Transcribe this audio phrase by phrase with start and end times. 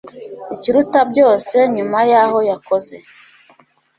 [0.55, 2.95] ikiruta byose, nyuma yaho yakoze